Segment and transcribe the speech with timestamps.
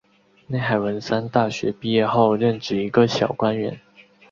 [0.47, 3.79] 内海文三大学毕业后任职一个小官员。